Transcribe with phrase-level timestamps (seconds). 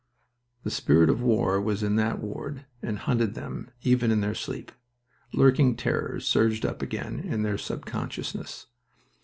[0.63, 4.71] The spirit of war was in that ward and hunted them even in their sleep;
[5.31, 8.65] lurking terrors surged up again in their subconsciousness.